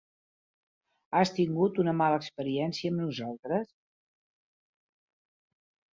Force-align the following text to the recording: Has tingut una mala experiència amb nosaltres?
Has 1.17 1.31
tingut 1.39 1.77
una 1.83 1.93
mala 2.01 2.17
experiència 2.23 2.93
amb 2.95 3.03
nosaltres? 3.03 3.71